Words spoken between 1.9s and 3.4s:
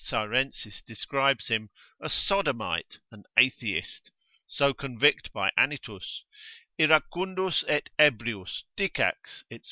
a sodomite, an